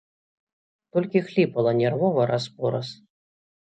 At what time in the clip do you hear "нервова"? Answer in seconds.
1.81-2.21